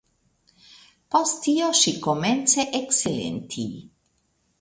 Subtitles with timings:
[1.15, 3.67] Post tio ŝi komence eksilenti.